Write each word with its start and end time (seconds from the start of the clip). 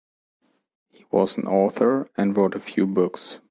He 0.89 1.05
was 1.11 1.37
an 1.37 1.45
author 1.45 2.09
and 2.17 2.35
wrote 2.35 2.55
a 2.55 2.59
few 2.59 2.87
books. 2.87 3.37